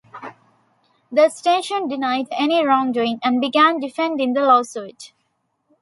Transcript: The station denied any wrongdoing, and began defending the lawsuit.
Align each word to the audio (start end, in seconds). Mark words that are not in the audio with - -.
The 1.11 1.29
station 1.29 1.87
denied 1.87 2.25
any 2.31 2.65
wrongdoing, 2.65 3.19
and 3.23 3.39
began 3.39 3.79
defending 3.79 4.33
the 4.33 4.41
lawsuit. 4.41 5.13